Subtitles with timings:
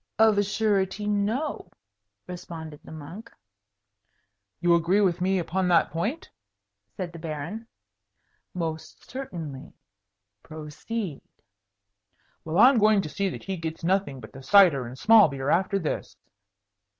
[0.17, 1.69] "Of a surety, no!"
[2.25, 3.31] responded the monk.
[4.59, 6.31] "You agree with me upon that point?"
[6.87, 7.67] said the Baron.
[8.55, 9.73] "Most certainly.
[10.41, 11.21] Proceed."
[12.43, 15.51] "Well, I'm going to see that he gets nothing but the cider and small beer
[15.51, 16.17] after this."